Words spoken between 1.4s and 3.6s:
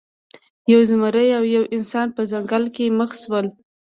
یو انسان په ځنګل کې مخ شول.